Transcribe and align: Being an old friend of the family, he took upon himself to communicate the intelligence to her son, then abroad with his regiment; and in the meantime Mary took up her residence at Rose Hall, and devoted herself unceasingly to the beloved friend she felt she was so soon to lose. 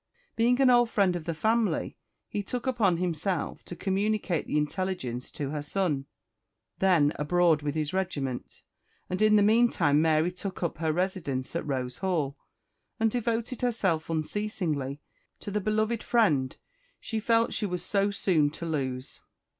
Being 0.35 0.59
an 0.59 0.71
old 0.71 0.89
friend 0.89 1.15
of 1.15 1.25
the 1.25 1.33
family, 1.35 1.95
he 2.27 2.41
took 2.41 2.65
upon 2.65 2.97
himself 2.97 3.63
to 3.65 3.75
communicate 3.75 4.47
the 4.47 4.57
intelligence 4.57 5.29
to 5.29 5.51
her 5.51 5.61
son, 5.61 6.07
then 6.79 7.13
abroad 7.17 7.61
with 7.61 7.75
his 7.75 7.93
regiment; 7.93 8.63
and 9.11 9.21
in 9.21 9.35
the 9.35 9.43
meantime 9.43 10.01
Mary 10.01 10.31
took 10.31 10.63
up 10.63 10.79
her 10.79 10.91
residence 10.91 11.55
at 11.55 11.67
Rose 11.67 11.97
Hall, 11.99 12.35
and 12.99 13.11
devoted 13.11 13.61
herself 13.61 14.09
unceasingly 14.09 14.99
to 15.39 15.51
the 15.51 15.61
beloved 15.61 16.01
friend 16.01 16.57
she 16.99 17.19
felt 17.19 17.53
she 17.53 17.67
was 17.67 17.85
so 17.85 18.09
soon 18.09 18.49
to 18.49 18.65
lose. 18.65 19.19